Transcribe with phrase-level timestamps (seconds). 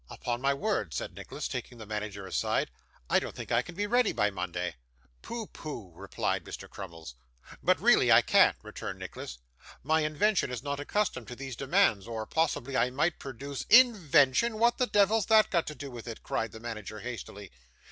[0.09, 2.71] 'Upon my word,' said Nicholas, taking the manager aside,
[3.07, 4.73] 'I don't think I can be ready by Monday.'
[5.21, 6.67] 'Pooh, pooh,' replied Mr.
[6.67, 7.13] Crummles.
[7.61, 9.37] 'But really I can't,' returned Nicholas;
[9.83, 14.57] 'my invention is not accustomed to these demands, or possibly I might produce' 'Invention!
[14.57, 17.51] what the devil's that got to do with it!' cried the manager hastily.